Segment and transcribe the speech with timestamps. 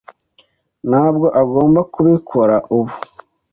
[0.89, 2.95] ntabwo agomba kubikora ubu.